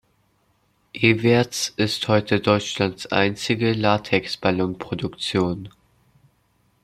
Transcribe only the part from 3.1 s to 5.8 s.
einzige Latexballon-Produktion.